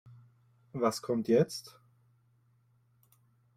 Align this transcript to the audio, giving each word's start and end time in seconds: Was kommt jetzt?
Was 0.73 1.03
kommt 1.03 1.27
jetzt? 1.27 1.79